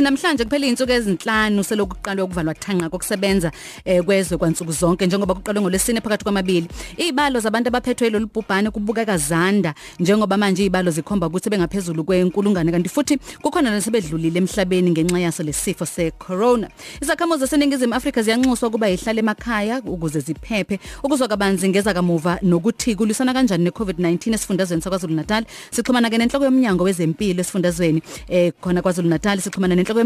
[0.00, 3.52] Namhlanje kuphela izinsuku ezinhlanu selokhu kuqalwe ukuvalwa thanqa kokusebenza
[3.84, 6.68] eh, kwezwe kwansuku zonke njengoba kuqalwe ngolesine phakathi kwamabili.
[6.96, 12.88] Izibalo zabantu abaphethwe lolu bhubhane kubukeka zanda njengoba manje izibalo zikhomba ukuthi bengaphezulu kwenkulungwane kanti
[12.88, 16.68] futhi kukhona nasebedlulile emhlabeni ngenxa yaso lesifo secorona.
[17.00, 23.34] Izakhamuzi zaseningizimu Afrika ziyanxuswa kuba ihlale emakhaya ukuze ziphephe ukuzwa kabanzi ngeza kamuva nokuthi kulisana
[23.34, 25.44] kanjani neCovid-19 esifundazweni saKwaZulu Natal.
[25.70, 30.00] Sixhumana ke nenhloko yomnyango wezempilo esifundazweni eh khona KwaZulu Natal sixhumana nenhloko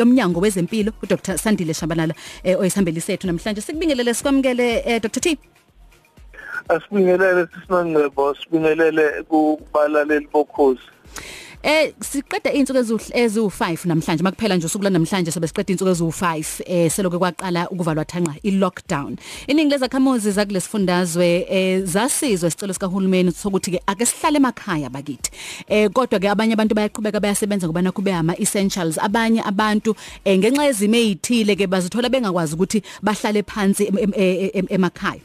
[0.00, 3.60] yomnyango wezempilo uDr Sandile Shabalala eh, oyisihambeli sethu namhlanje.
[3.60, 5.20] Sikubingelele sikwamukele eh, Dr.
[5.20, 5.38] T.
[6.68, 8.34] Asibingelele sisinongcebo.
[8.34, 10.80] Sibingelele kubalaleli bokhozi.
[11.62, 16.90] Eh siqeda izinsuku eziwu5 namhlanje makuphela nje usuku la namhlanje sobe siqeda izinsuku eziwu5 eh
[16.90, 19.16] seloke kwaqala ukuvalwa thanqa ilockdown.
[19.46, 25.30] Iningi lezakhamuzi zakulesifundazwe eh zasizwe isicelo sikahulumeni sokuthi ke ake sihlale emakhaya bakithi.
[25.68, 30.64] Eh kodwa ke abanye abantu bayaqhubeka bayasebenza ngoba nakube ama essentials abanye abantu eh ngenxa
[30.64, 33.90] yezimo ezithile ke bazithola bengakwazi ukuthi bahlale phansi
[34.68, 35.20] emakhaya.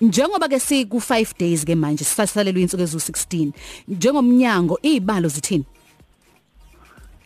[0.00, 3.50] Njengoba ke siku 5 days ke manje sisasalelwe insuku ezu16
[3.88, 5.64] njengomnyango izibalo zithini?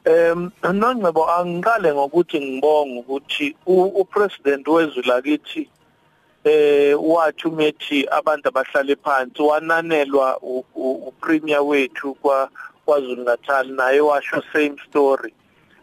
[0.04, 3.56] Em nongcebo angiqale ngokuthi ngibonge ukuthi
[4.02, 5.68] upresident wezwe lakithi
[6.44, 10.40] eh wathi umethi abantu abahlale phansi wananelwa
[11.08, 12.48] upremier wethu kwa
[12.86, 15.34] kwaZulu Natal naye washo same story.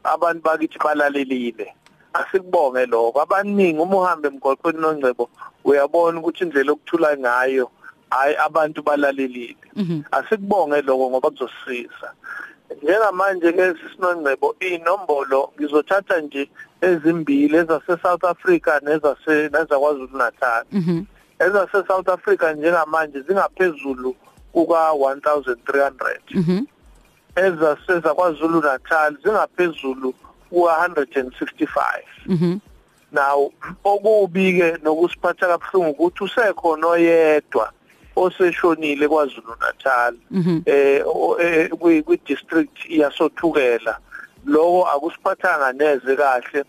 [0.04, 1.74] Abantu bakithi balalelile.
[2.14, 3.22] Asikubonge lokho.
[3.22, 5.30] Abaningi uma uhambe emgwaqweni nongcebo
[5.64, 7.72] uyabona ukuthi indlela okuthula ngayo
[8.10, 9.56] hayi abantu balalelile.
[10.12, 12.12] Asikubonge lokho ngoba kuzosisiza
[12.84, 16.50] njengamanje ke sisinongcebo inombolo ngizothatha nje
[16.82, 20.64] ezimbili ezase South Africa nezase nezakwaZulu Natal
[21.40, 24.16] ezase South Africa njengamanje zingaphezulu
[24.52, 26.64] kuka 1300
[27.36, 30.14] ezase zakwaZulu Natal zingaphezulu
[30.52, 31.78] ku165
[32.28, 32.60] mhm.
[33.12, 33.52] Now
[33.84, 37.72] okubi ke nokusiphatha kabuhlungu ukuthi usekhona oyedwa
[38.16, 40.14] oseshonile kwaZulu Natal
[40.66, 43.98] eh kwi district yasothukela.
[44.46, 46.64] Lokho akusiphathanga neze kahle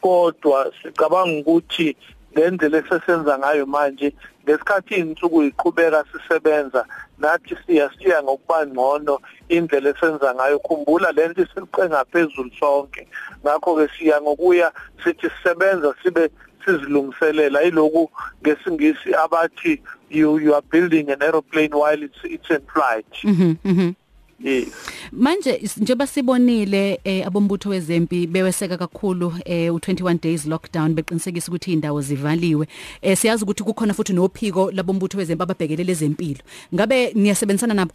[0.00, 1.96] kodwa sicabanga ukuthi
[2.34, 4.12] ngendlela esesenza ngayo manje
[4.44, 6.84] ngesikhathi insuku iqhubeka sisebenza
[7.18, 9.18] nathi siyasiya ngokuba ngcono
[9.48, 10.58] indlela esenza ngayo.
[10.58, 13.06] Khumbula lento iseliqe ngaphezulu sonke.
[13.42, 14.72] Ngakho ke siya ngokuya
[15.04, 16.30] sithi sisebenza sibe
[16.64, 17.62] sizilungiselela.
[17.62, 18.10] Iloku
[18.42, 19.80] ngesingisi abathi
[20.10, 23.12] you you are building an aeroplane while it's it's in flight.
[23.24, 23.94] Mhm mhm.
[24.44, 24.68] Yes
[25.12, 32.00] Manje njengoba sibonile eh, abombutho wezempi beweseka kakhulu eh, u21 days lockdown beqinisekisa ukuthi indawo
[32.00, 32.66] zivaliwe.
[33.02, 36.40] Eh, siyazi ukuthi kukhona futhi nophiko labombutho wezempi ababhekelele ezempilo.
[36.74, 37.92] Ngabe niyasebenzisana nabo?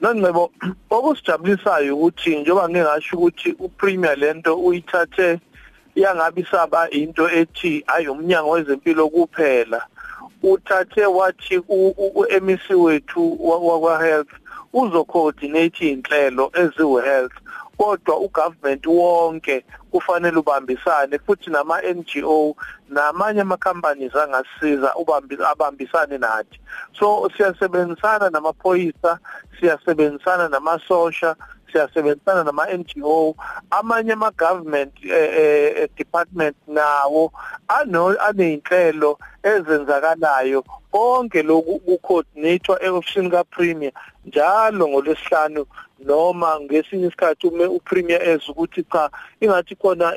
[0.00, 0.52] Nongcebo
[0.90, 5.40] okusijabulisayo ukuthi njengoba ngingasho ukuthi upremier lento uyithathe
[5.96, 9.86] yangabi saba into ethi ayi umnyango wezempilo kuphela.
[10.52, 11.56] Uthathe wathi
[12.20, 14.32] uMC wethu wakwa health
[14.72, 17.36] uzocoordinate inhlelo eziwe health
[17.78, 22.56] kodwa ugovernment wonke kufanele ubambisane futhi nama NGO
[22.88, 24.94] namanye ama companies angasiza
[25.50, 26.60] abambisane nathi.
[26.98, 29.18] So siyasebenzisana namaphoyisa
[29.60, 31.36] siyasebenzisana namasosha
[31.72, 33.36] siyasebenzisana nama NGO
[33.70, 37.32] amanye ama government eh, eh, department nawo
[37.68, 40.64] ano aneinhlelo ezenzakalayo.
[40.90, 43.92] Konke lokhu kucoordinator eofisini kapremier.
[44.26, 45.66] Njalo ngolwesihlanu
[46.04, 49.10] noma ngesinye isikhathi ume upremier ez ukuthi cha
[49.40, 50.12] ingathi khona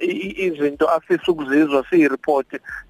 [0.45, 2.49] izinto afisa ukuzizwa siyireport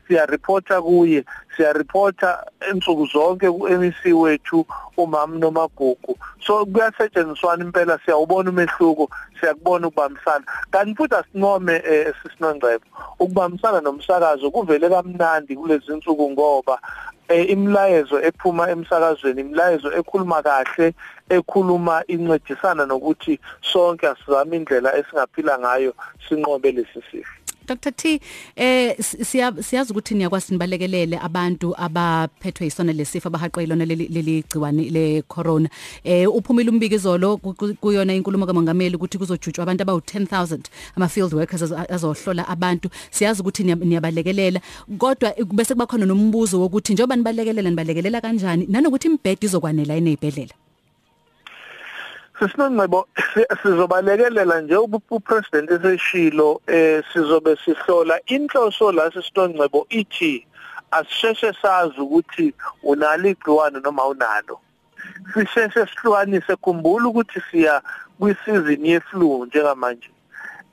[0.10, 1.24] siyareporta kuye
[1.56, 4.66] siyareporta ensuku zonke ku-MEC wethu
[4.98, 6.18] umama nomagugu.
[6.42, 9.10] So kuyasetshenziswana impela siyawubona umehluko
[9.40, 10.46] siyakubona ukubambisana.
[10.72, 12.86] Kanti futhi asinqome eh, sisinongcebo
[13.20, 16.80] ukubambisana nomsakazo kuvele kamnandi kulezi insuku ngoba
[17.36, 20.94] imlayezo ephuma emsakazweni imlayezo ekhuluma kahle
[21.30, 25.94] ekhuluma incedisana nokuthi sonke asizame indlela esingaphila ngayo
[26.28, 27.39] sinqobe lesi sifo.
[27.70, 27.92] Dr.
[27.92, 28.20] T
[28.56, 28.96] eh
[29.62, 35.70] siyazi ukuthi niyakwazi nibalekelele abantu abaphethwe isona lesifo abahaqwe ilona leli gciwane le corona.
[36.04, 37.38] Eh uphumile umbiko izolo
[37.82, 40.60] kuyona inkulumo kamongameli ukuthi kuzojutshwa abantu abawu 10000
[40.96, 42.90] ama field workers azohlola abantu.
[43.12, 44.60] Siyazi ukuthi niyabalekelela.
[44.98, 50.59] Kodwa bese kuba khona nombuzo wokuthi njengoba nibalekelela nibalekelela kanjani nanokuthi imbhedi izokwanela enezibhedlela
[52.40, 53.08] Sisinongcebo
[53.62, 54.78] sizobalekelela nje
[55.10, 60.46] upresident eseshilo eh sizobe sihlola inhloso la sisinongcebo ithi
[60.92, 62.54] asisheshe sazi ukuthi
[62.84, 64.60] unalo igciwane noma unalo.
[65.34, 67.82] Sisheshe sihlukanise khumbula ukuthi siya
[68.20, 70.10] kwisizini ye-flu njengamanje.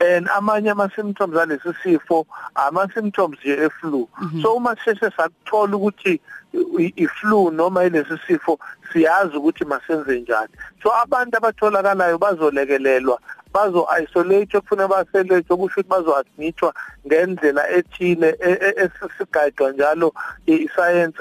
[0.00, 4.08] And amanye ama symptoms alesi sifo ama symptoms ye e-flu
[4.42, 6.20] so uma sisheshe sakuthola ukuthi
[6.78, 8.58] i- i-flu noma ilesi sifo
[8.92, 10.52] siyazi ukuthi masenze njani
[10.82, 13.18] so abantu abatholakalayo bazolekelelwa
[13.52, 16.74] bazo isolate okufuna baselate okusho ukuthi bazo admitwa
[17.06, 20.12] ngendlela ethile e- e- esisigayidwa njalo
[20.46, 21.18] i-science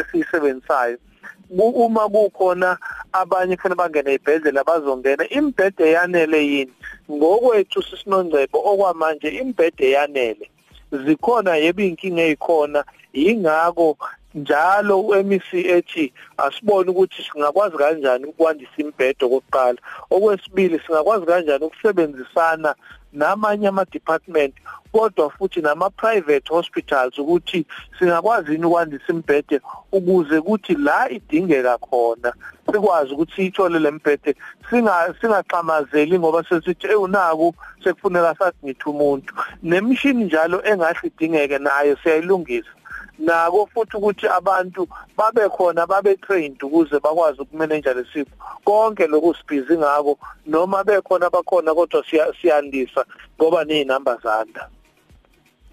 [0.00, 1.07] esiyisebenzisayo Ku-
[1.50, 2.78] uma kukhona
[3.12, 6.72] abanye kufanele bangene ibhedlela bazongena imbhede yanele yini?
[7.10, 10.50] Ngokwethu sisinongcebo okwamanje imbhede yanele.
[10.92, 13.96] Zikhona yebo inkinga ezikhona ingako
[14.34, 19.78] njalo uMEC ethi asibone ukuthi singakwazi kanjani ukwandisa imbhedo kokuqala
[20.10, 22.74] okwesibili singakwazi kanjani ukusebenzisana
[23.12, 24.54] namanye ama department
[24.92, 27.66] kodwa futhi nama private hospitals ukuthi
[27.98, 29.60] singakwazi yini ukwandisa imbhede
[29.92, 32.32] ukuze kuthi la idingeka khona
[32.72, 34.34] sikwazi ukuthi siyithole lembhede
[34.70, 39.34] singa singaxamazeli ngoba sesithi ewunaku sekufuneka sathi ngithi umuntu.
[39.62, 42.77] Nemishini njalo engahle idingeke nayo siyayilungisa.
[43.18, 48.30] Nako futhi ukuthi abantu babe khona babe trained ukuze bakwazi ukumanage lesifo
[48.64, 53.04] konke lokhu sibhizi ngako noma bekhona bakhona kodwa siya- siyandisa
[53.40, 54.68] ngoba nezinamba zanda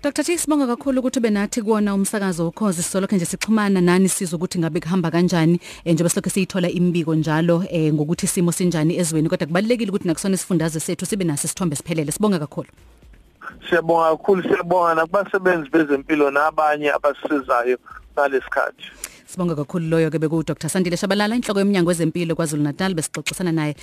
[0.03, 0.23] Dr.
[0.23, 4.79] T sibonga kakhulu ukuthi benathi kuona umsakazo ukhozi sisolokho nje sixhumana nani sizwe ukuthi ngabe
[4.79, 9.29] kuhamba kanjani eh, njengoba silokho siyithola imbiko njalo eh, ngokuthi isimo sinjani ezweni.
[9.29, 12.69] Kodwa kubalekile ukuthi nakusona isifundazwe sethu sibe naso isithombe siphelele sibonga kakhulu.
[13.69, 17.77] Siyabonga kakhulu siyabonga nakubasebenzi bezempilo nabanye abasisizayo
[18.13, 18.85] ngalesikhathi
[19.25, 23.75] Sibonga kakhulu loyo ke beku Dr Sandile Shabalala inhloko yomnyango wezempilo kwaZulu Natal besixoxisana naye.